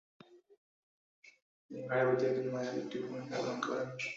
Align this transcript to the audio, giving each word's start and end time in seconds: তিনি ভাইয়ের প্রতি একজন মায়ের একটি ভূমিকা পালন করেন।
তিনি 1.63 1.81
ভাইয়ের 1.87 2.05
প্রতি 2.07 2.23
একজন 2.25 2.47
মায়ের 2.53 2.75
একটি 2.81 2.97
ভূমিকা 3.01 3.35
পালন 3.37 3.57
করেন। 3.67 3.87